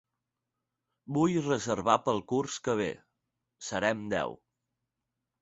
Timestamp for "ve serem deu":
2.81-4.37